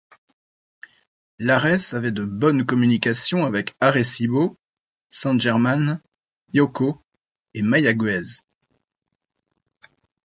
Lares 1.37 1.93
avait 1.93 2.11
de 2.11 2.25
bonnes 2.25 2.65
communications 2.65 3.45
avec 3.45 3.75
Arecibo, 3.79 4.57
San 5.09 5.39
Germán, 5.39 6.01
Yauco, 6.53 6.99
et 7.53 7.61
Mayagüez. 7.61 8.41